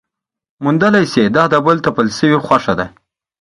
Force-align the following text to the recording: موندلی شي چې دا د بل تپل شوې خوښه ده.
موندلی 0.63 1.03
شي 1.11 1.11
چې 1.13 1.21
دا 1.35 1.43
د 1.53 1.55
بل 1.65 1.77
تپل 1.85 2.07
شوې 2.17 2.37
خوښه 2.45 2.73
ده. 2.79 2.85